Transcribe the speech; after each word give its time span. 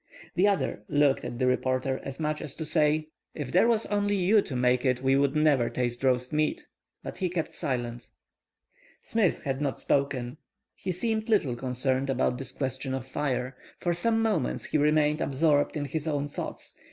The 0.33 0.47
other 0.47 0.83
looked 0.89 1.23
at 1.23 1.37
the 1.37 1.45
reporter 1.45 2.01
as 2.03 2.19
much 2.19 2.41
as 2.41 2.55
to 2.55 2.65
say, 2.65 3.09
"If 3.35 3.51
there 3.51 3.67
was 3.67 3.85
only 3.85 4.15
you 4.15 4.41
to 4.41 4.55
make 4.55 4.83
it 4.83 5.03
we 5.03 5.15
would 5.15 5.35
never 5.35 5.69
taste 5.69 6.03
roast 6.03 6.33
meat." 6.33 6.65
But 7.03 7.17
he 7.19 7.29
kept 7.29 7.53
silent. 7.53 8.09
Smith 9.03 9.43
had 9.43 9.61
not 9.61 9.79
spoken. 9.79 10.37
He 10.73 10.91
seemed 10.91 11.29
little 11.29 11.55
concerned 11.55 12.09
about 12.09 12.39
this 12.39 12.51
question 12.51 12.95
of 12.95 13.05
fire. 13.05 13.55
For 13.79 13.93
some 13.93 14.23
moments 14.23 14.65
he 14.65 14.79
remained 14.79 15.21
absorbed 15.21 15.77
in 15.77 15.85
his 15.85 16.07
own 16.07 16.27
thoughts. 16.29 16.75